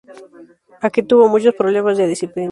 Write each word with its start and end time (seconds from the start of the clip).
Aquí 0.81 1.03
tuvo 1.03 1.27
muchos 1.27 1.53
problemas 1.53 1.95
de 1.95 2.07
disciplina. 2.07 2.39